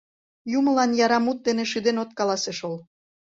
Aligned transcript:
Юмылан 0.57 0.91
яра 1.05 1.19
мут 1.25 1.39
дене 1.47 1.63
шӱден 1.71 1.97
от 2.03 2.11
каласе 2.17 2.51
шол. 2.59 2.75